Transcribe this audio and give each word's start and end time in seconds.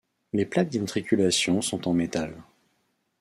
Les 0.33 0.47
plaques 0.47 0.69
d'immatriculation 0.69 1.61
sont 1.61 1.87
en 1.87 1.93
métal. 1.93 2.33